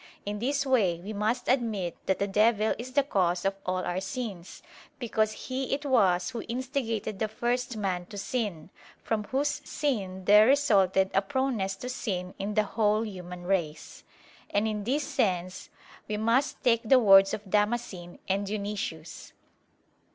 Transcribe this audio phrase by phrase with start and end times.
[0.25, 4.01] In this way we must admit that the devil is the cause of all our
[4.01, 4.63] sins;
[4.97, 8.71] because he it was who instigated the first man to sin,
[9.03, 14.03] from whose sin there resulted a proneness to sin in the whole human race:
[14.49, 15.69] and in this sense
[16.07, 19.33] we must take the words of Damascene and Dionysius.